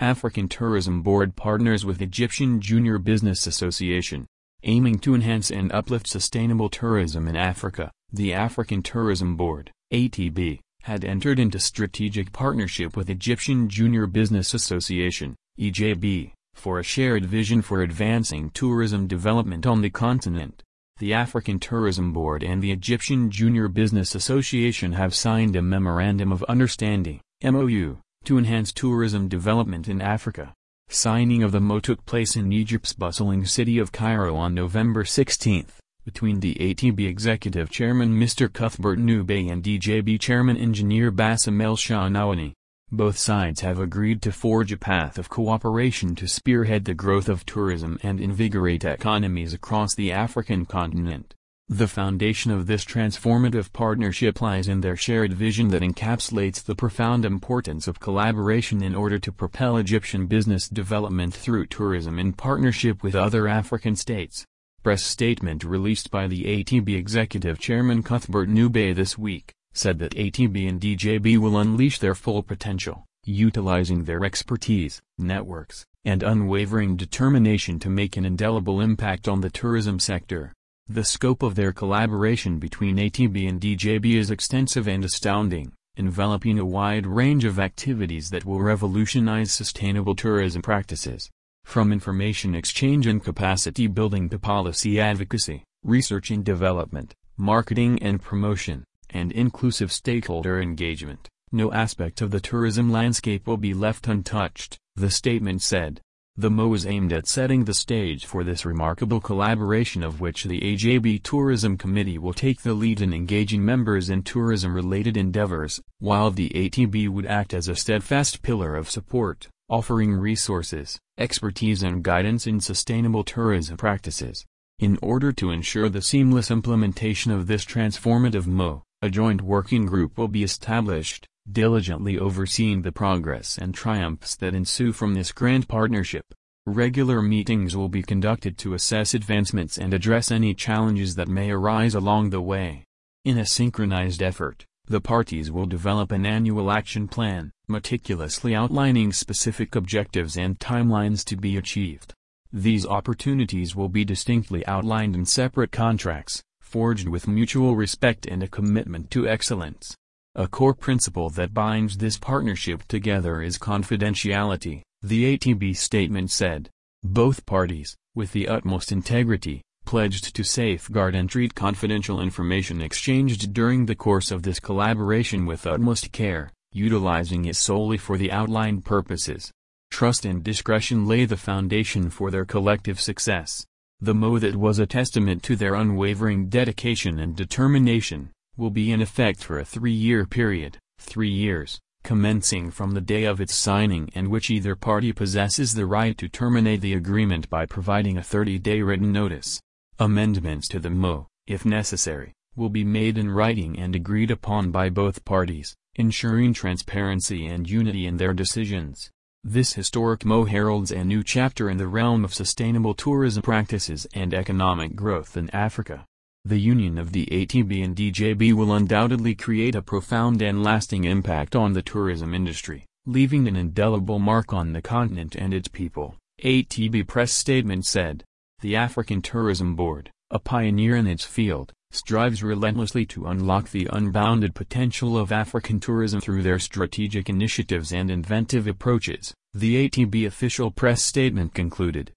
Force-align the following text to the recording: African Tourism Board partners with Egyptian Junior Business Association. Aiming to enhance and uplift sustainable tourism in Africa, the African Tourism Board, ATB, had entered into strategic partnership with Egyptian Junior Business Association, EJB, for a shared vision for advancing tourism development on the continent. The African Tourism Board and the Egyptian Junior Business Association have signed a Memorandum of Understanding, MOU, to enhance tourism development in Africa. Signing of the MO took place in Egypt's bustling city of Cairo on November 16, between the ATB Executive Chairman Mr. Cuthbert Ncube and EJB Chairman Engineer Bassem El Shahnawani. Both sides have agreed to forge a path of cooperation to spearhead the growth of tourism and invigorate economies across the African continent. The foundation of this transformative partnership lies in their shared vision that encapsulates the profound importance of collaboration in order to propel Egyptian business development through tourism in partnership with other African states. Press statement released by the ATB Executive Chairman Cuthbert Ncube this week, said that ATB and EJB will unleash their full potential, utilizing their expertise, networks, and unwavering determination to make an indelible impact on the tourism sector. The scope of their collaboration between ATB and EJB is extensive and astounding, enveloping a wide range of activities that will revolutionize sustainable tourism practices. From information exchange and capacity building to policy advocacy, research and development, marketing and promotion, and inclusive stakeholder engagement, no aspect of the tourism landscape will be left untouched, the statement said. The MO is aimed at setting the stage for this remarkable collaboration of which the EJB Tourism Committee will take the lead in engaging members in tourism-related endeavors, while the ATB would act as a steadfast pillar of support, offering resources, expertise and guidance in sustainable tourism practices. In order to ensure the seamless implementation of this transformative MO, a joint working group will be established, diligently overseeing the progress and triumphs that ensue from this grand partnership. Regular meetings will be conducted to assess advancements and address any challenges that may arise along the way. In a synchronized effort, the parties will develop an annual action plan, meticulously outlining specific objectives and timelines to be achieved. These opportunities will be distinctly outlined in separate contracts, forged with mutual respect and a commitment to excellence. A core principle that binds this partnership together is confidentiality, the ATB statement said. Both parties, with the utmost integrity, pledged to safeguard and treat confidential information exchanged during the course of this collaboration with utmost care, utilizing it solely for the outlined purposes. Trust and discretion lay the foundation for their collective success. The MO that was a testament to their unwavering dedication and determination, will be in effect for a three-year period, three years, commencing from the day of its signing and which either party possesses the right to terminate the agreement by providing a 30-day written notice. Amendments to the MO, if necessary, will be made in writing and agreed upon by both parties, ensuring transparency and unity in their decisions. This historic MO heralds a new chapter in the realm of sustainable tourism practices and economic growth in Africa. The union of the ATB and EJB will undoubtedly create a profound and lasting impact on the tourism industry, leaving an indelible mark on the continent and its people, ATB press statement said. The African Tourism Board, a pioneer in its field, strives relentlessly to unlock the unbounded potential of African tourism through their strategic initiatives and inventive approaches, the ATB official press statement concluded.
African 0.00 0.48
Tourism 0.48 1.02
Board 1.02 1.36
partners 1.36 1.84
with 1.84 2.02
Egyptian 2.02 2.60
Junior 2.60 2.98
Business 2.98 3.46
Association. 3.46 4.26
Aiming 4.64 4.98
to 4.98 5.14
enhance 5.14 5.52
and 5.52 5.70
uplift 5.70 6.08
sustainable 6.08 6.68
tourism 6.68 7.28
in 7.28 7.36
Africa, 7.36 7.92
the 8.12 8.34
African 8.34 8.82
Tourism 8.82 9.36
Board, 9.36 9.70
ATB, 9.92 10.58
had 10.82 11.04
entered 11.04 11.38
into 11.38 11.60
strategic 11.60 12.32
partnership 12.32 12.96
with 12.96 13.08
Egyptian 13.08 13.68
Junior 13.68 14.08
Business 14.08 14.52
Association, 14.52 15.36
EJB, 15.60 16.32
for 16.54 16.80
a 16.80 16.84
shared 16.84 17.24
vision 17.24 17.62
for 17.62 17.80
advancing 17.80 18.50
tourism 18.50 19.06
development 19.06 19.64
on 19.64 19.80
the 19.80 19.90
continent. 19.90 20.64
The 20.98 21.14
African 21.14 21.60
Tourism 21.60 22.12
Board 22.12 22.42
and 22.42 22.60
the 22.60 22.72
Egyptian 22.72 23.30
Junior 23.30 23.68
Business 23.68 24.16
Association 24.16 24.92
have 24.94 25.14
signed 25.14 25.54
a 25.54 25.62
Memorandum 25.62 26.32
of 26.32 26.42
Understanding, 26.44 27.20
MOU, 27.44 27.98
to 28.24 28.38
enhance 28.38 28.72
tourism 28.72 29.28
development 29.28 29.88
in 29.88 30.00
Africa. 30.00 30.54
Signing 30.88 31.42
of 31.42 31.52
the 31.52 31.60
MO 31.60 31.80
took 31.80 32.04
place 32.06 32.36
in 32.36 32.52
Egypt's 32.52 32.92
bustling 32.92 33.46
city 33.46 33.78
of 33.78 33.92
Cairo 33.92 34.36
on 34.36 34.54
November 34.54 35.04
16, 35.04 35.66
between 36.04 36.40
the 36.40 36.54
ATB 36.56 37.06
Executive 37.08 37.70
Chairman 37.70 38.18
Mr. 38.18 38.52
Cuthbert 38.52 38.98
Ncube 38.98 39.50
and 39.50 39.62
EJB 39.62 40.20
Chairman 40.20 40.56
Engineer 40.56 41.10
Bassem 41.10 41.62
El 41.62 41.76
Shahnawani. 41.76 42.52
Both 42.92 43.16
sides 43.18 43.62
have 43.62 43.80
agreed 43.80 44.20
to 44.22 44.30
forge 44.30 44.70
a 44.70 44.76
path 44.76 45.18
of 45.18 45.30
cooperation 45.30 46.14
to 46.16 46.28
spearhead 46.28 46.84
the 46.84 46.94
growth 46.94 47.28
of 47.28 47.46
tourism 47.46 47.98
and 48.02 48.20
invigorate 48.20 48.84
economies 48.84 49.54
across 49.54 49.94
the 49.94 50.12
African 50.12 50.66
continent. 50.66 51.34
The 51.70 51.88
foundation 51.88 52.50
of 52.50 52.66
this 52.66 52.84
transformative 52.84 53.72
partnership 53.72 54.42
lies 54.42 54.68
in 54.68 54.82
their 54.82 54.96
shared 54.96 55.32
vision 55.32 55.68
that 55.68 55.80
encapsulates 55.80 56.62
the 56.62 56.74
profound 56.74 57.24
importance 57.24 57.88
of 57.88 57.98
collaboration 57.98 58.82
in 58.82 58.94
order 58.94 59.18
to 59.20 59.32
propel 59.32 59.78
Egyptian 59.78 60.26
business 60.26 60.68
development 60.68 61.32
through 61.32 61.66
tourism 61.66 62.18
in 62.18 62.34
partnership 62.34 63.02
with 63.02 63.14
other 63.14 63.48
African 63.48 63.96
states. 63.96 64.44
Press 64.82 65.02
statement 65.02 65.64
released 65.64 66.10
by 66.10 66.26
the 66.26 66.44
ATB 66.44 66.94
Executive 66.94 67.58
Chairman 67.58 68.02
Cuthbert 68.02 68.50
Ncube 68.50 68.94
this 68.94 69.16
week, 69.16 69.54
said 69.72 69.98
that 70.00 70.14
ATB 70.16 70.68
and 70.68 70.78
EJB 70.82 71.38
will 71.38 71.56
unleash 71.56 71.98
their 71.98 72.14
full 72.14 72.42
potential, 72.42 73.06
utilizing 73.24 74.04
their 74.04 74.22
expertise, 74.22 75.00
networks, 75.16 75.86
and 76.04 76.22
unwavering 76.22 76.94
determination 76.94 77.78
to 77.78 77.88
make 77.88 78.18
an 78.18 78.26
indelible 78.26 78.82
impact 78.82 79.26
on 79.26 79.40
the 79.40 79.48
tourism 79.48 79.98
sector. 79.98 80.52
The 80.88 81.04
scope 81.04 81.42
of 81.42 81.54
their 81.54 81.72
collaboration 81.72 82.58
between 82.58 82.98
ATB 82.98 83.48
and 83.48 83.58
EJB 83.58 84.16
is 84.16 84.30
extensive 84.30 84.86
and 84.86 85.02
astounding, 85.02 85.72
enveloping 85.96 86.58
a 86.58 86.64
wide 86.64 87.06
range 87.06 87.46
of 87.46 87.58
activities 87.58 88.28
that 88.28 88.44
will 88.44 88.60
revolutionize 88.60 89.50
sustainable 89.50 90.14
tourism 90.14 90.60
practices. 90.60 91.30
From 91.64 91.90
information 91.90 92.54
exchange 92.54 93.06
and 93.06 93.24
capacity 93.24 93.86
building 93.86 94.28
to 94.28 94.38
policy 94.38 95.00
advocacy, 95.00 95.64
research 95.82 96.30
and 96.30 96.44
development, 96.44 97.14
marketing 97.38 98.02
and 98.02 98.20
promotion, 98.20 98.84
and 99.08 99.32
inclusive 99.32 99.90
stakeholder 99.90 100.60
engagement, 100.60 101.30
no 101.50 101.72
aspect 101.72 102.20
of 102.20 102.30
the 102.30 102.40
tourism 102.40 102.92
landscape 102.92 103.46
will 103.46 103.56
be 103.56 103.72
left 103.72 104.06
untouched, 104.06 104.76
the 104.96 105.10
statement 105.10 105.62
said. 105.62 106.02
The 106.36 106.50
MO 106.50 106.74
is 106.74 106.84
aimed 106.84 107.12
at 107.12 107.28
setting 107.28 107.64
the 107.64 107.72
stage 107.72 108.26
for 108.26 108.42
this 108.42 108.66
remarkable 108.66 109.20
collaboration 109.20 110.02
of 110.02 110.20
which 110.20 110.42
the 110.42 110.60
EJB 110.60 111.22
Tourism 111.22 111.78
Committee 111.78 112.18
will 112.18 112.32
take 112.32 112.62
the 112.62 112.74
lead 112.74 113.00
in 113.00 113.14
engaging 113.14 113.64
members 113.64 114.10
in 114.10 114.24
tourism-related 114.24 115.16
endeavors, 115.16 115.80
while 116.00 116.32
the 116.32 116.50
ATB 116.50 117.08
would 117.08 117.26
act 117.26 117.54
as 117.54 117.68
a 117.68 117.76
steadfast 117.76 118.42
pillar 118.42 118.74
of 118.74 118.90
support, 118.90 119.46
offering 119.68 120.12
resources, 120.12 120.98
expertise 121.18 121.84
and 121.84 122.02
guidance 122.02 122.48
in 122.48 122.58
sustainable 122.58 123.22
tourism 123.22 123.76
practices. 123.76 124.44
In 124.80 124.98
order 125.00 125.30
to 125.30 125.52
ensure 125.52 125.88
the 125.88 126.02
seamless 126.02 126.50
implementation 126.50 127.30
of 127.30 127.46
this 127.46 127.64
transformative 127.64 128.48
MO, 128.48 128.82
a 129.00 129.08
joint 129.08 129.40
working 129.40 129.86
group 129.86 130.18
will 130.18 130.26
be 130.26 130.42
established, 130.42 131.28
diligently 131.50 132.18
overseeing 132.18 132.82
the 132.82 132.92
progress 132.92 133.58
and 133.58 133.74
triumphs 133.74 134.36
that 134.36 134.54
ensue 134.54 134.92
from 134.92 135.14
this 135.14 135.32
grand 135.32 135.68
partnership. 135.68 136.34
Regular 136.66 137.20
meetings 137.20 137.76
will 137.76 137.90
be 137.90 138.02
conducted 138.02 138.56
to 138.58 138.74
assess 138.74 139.12
advancements 139.12 139.76
and 139.76 139.92
address 139.92 140.30
any 140.30 140.54
challenges 140.54 141.14
that 141.14 141.28
may 141.28 141.50
arise 141.50 141.94
along 141.94 142.30
the 142.30 142.40
way. 142.40 142.84
In 143.24 143.38
a 143.38 143.44
synchronized 143.44 144.22
effort, 144.22 144.64
the 144.86 145.00
parties 145.00 145.50
will 145.50 145.66
develop 145.66 146.12
an 146.12 146.26
annual 146.26 146.70
action 146.70 147.08
plan, 147.08 147.50
meticulously 147.68 148.54
outlining 148.54 149.12
specific 149.12 149.74
objectives 149.74 150.36
and 150.36 150.58
timelines 150.58 151.24
to 151.24 151.36
be 151.36 151.56
achieved. 151.56 152.12
These 152.52 152.86
opportunities 152.86 153.74
will 153.74 153.88
be 153.88 154.04
distinctly 154.04 154.66
outlined 154.66 155.14
in 155.14 155.24
separate 155.24 155.72
contracts, 155.72 156.42
forged 156.60 157.08
with 157.08 157.26
mutual 157.26 157.76
respect 157.76 158.26
and 158.26 158.42
a 158.42 158.48
commitment 158.48 159.10
to 159.10 159.28
excellence. 159.28 159.96
A 160.36 160.48
core 160.48 160.74
principle 160.74 161.30
that 161.30 161.54
binds 161.54 161.96
this 161.96 162.18
partnership 162.18 162.82
together 162.88 163.40
is 163.40 163.56
confidentiality, 163.56 164.82
the 165.00 165.38
ATB 165.38 165.76
statement 165.76 166.28
said. 166.32 166.68
Both 167.04 167.46
parties, 167.46 167.94
with 168.16 168.32
the 168.32 168.48
utmost 168.48 168.90
integrity, 168.90 169.62
pledged 169.84 170.34
to 170.34 170.42
safeguard 170.42 171.14
and 171.14 171.30
treat 171.30 171.54
confidential 171.54 172.20
information 172.20 172.80
exchanged 172.80 173.52
during 173.52 173.86
the 173.86 173.94
course 173.94 174.32
of 174.32 174.42
this 174.42 174.58
collaboration 174.58 175.46
with 175.46 175.68
utmost 175.68 176.10
care, 176.10 176.50
utilizing 176.72 177.44
it 177.44 177.54
solely 177.54 177.96
for 177.96 178.18
the 178.18 178.32
outlined 178.32 178.84
purposes. 178.84 179.52
Trust 179.92 180.24
and 180.24 180.42
discretion 180.42 181.06
lay 181.06 181.26
the 181.26 181.36
foundation 181.36 182.10
for 182.10 182.32
their 182.32 182.44
collective 182.44 183.00
success. 183.00 183.64
The 184.00 184.14
MO 184.14 184.40
that 184.40 184.56
was 184.56 184.80
a 184.80 184.86
testament 184.86 185.44
to 185.44 185.54
their 185.54 185.76
unwavering 185.76 186.48
dedication 186.48 187.20
and 187.20 187.36
determination, 187.36 188.32
will 188.56 188.70
be 188.70 188.92
in 188.92 189.02
effect 189.02 189.42
for 189.42 189.58
a 189.58 189.64
three-year 189.64 190.26
period, 190.26 190.78
three 190.98 191.30
years, 191.30 191.80
commencing 192.04 192.70
from 192.70 192.92
the 192.92 193.00
day 193.00 193.24
of 193.24 193.40
its 193.40 193.54
signing 193.54 194.10
and 194.14 194.28
which 194.28 194.50
either 194.50 194.76
party 194.76 195.12
possesses 195.12 195.74
the 195.74 195.86
right 195.86 196.16
to 196.18 196.28
terminate 196.28 196.80
the 196.80 196.92
agreement 196.92 197.48
by 197.48 197.66
providing 197.66 198.16
a 198.16 198.20
30-day 198.20 198.82
written 198.82 199.10
notice. 199.10 199.60
Amendments 199.98 200.68
to 200.68 200.78
the 200.78 200.90
MO, 200.90 201.26
if 201.46 201.64
necessary, 201.64 202.32
will 202.56 202.68
be 202.68 202.84
made 202.84 203.18
in 203.18 203.30
writing 203.30 203.78
and 203.78 203.96
agreed 203.96 204.30
upon 204.30 204.70
by 204.70 204.88
both 204.88 205.24
parties, 205.24 205.74
ensuring 205.96 206.52
transparency 206.52 207.46
and 207.46 207.68
unity 207.68 208.06
in 208.06 208.16
their 208.16 208.34
decisions. 208.34 209.10
This 209.42 209.74
historic 209.74 210.24
MO 210.24 210.44
heralds 210.44 210.90
a 210.90 211.04
new 211.04 211.22
chapter 211.22 211.68
in 211.68 211.78
the 211.78 211.88
realm 211.88 212.24
of 212.24 212.34
sustainable 212.34 212.94
tourism 212.94 213.42
practices 213.42 214.06
and 214.14 214.32
economic 214.32 214.94
growth 214.94 215.36
in 215.36 215.50
Africa. 215.50 216.06
The 216.46 216.60
union 216.60 216.98
of 216.98 217.12
the 217.12 217.24
ATB 217.32 217.82
and 217.82 217.96
EJB 217.96 218.52
will 218.52 218.74
undoubtedly 218.74 219.34
create 219.34 219.74
a 219.74 219.80
profound 219.80 220.42
and 220.42 220.62
lasting 220.62 221.04
impact 221.04 221.56
on 221.56 221.72
the 221.72 221.80
tourism 221.80 222.34
industry, 222.34 222.84
leaving 223.06 223.48
an 223.48 223.56
indelible 223.56 224.18
mark 224.18 224.52
on 224.52 224.74
the 224.74 224.82
continent 224.82 225.36
and 225.36 225.54
its 225.54 225.68
people, 225.68 226.16
ATB 226.42 227.06
press 227.06 227.32
statement 227.32 227.86
said. 227.86 228.24
The 228.60 228.76
African 228.76 229.22
Tourism 229.22 229.74
Board, 229.74 230.10
a 230.30 230.38
pioneer 230.38 230.96
in 230.96 231.06
its 231.06 231.24
field, 231.24 231.72
strives 231.92 232.42
relentlessly 232.42 233.06
to 233.06 233.26
unlock 233.26 233.70
the 233.70 233.88
unbounded 233.90 234.54
potential 234.54 235.16
of 235.16 235.32
African 235.32 235.80
tourism 235.80 236.20
through 236.20 236.42
their 236.42 236.58
strategic 236.58 237.30
initiatives 237.30 237.90
and 237.90 238.10
inventive 238.10 238.66
approaches, 238.66 239.32
the 239.54 239.88
ATB 239.88 240.26
official 240.26 240.70
press 240.70 241.02
statement 241.02 241.54
concluded. 241.54 242.12